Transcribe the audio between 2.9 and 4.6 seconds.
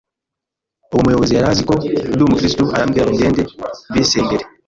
ngo ngende mbisengere.